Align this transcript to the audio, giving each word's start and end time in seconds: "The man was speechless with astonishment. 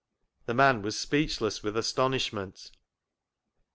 "The 0.47 0.55
man 0.55 0.81
was 0.81 0.99
speechless 0.99 1.61
with 1.61 1.77
astonishment. 1.77 2.71